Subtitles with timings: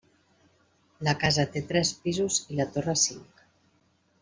[1.07, 3.47] La casa té tres pisos i la torre cinc.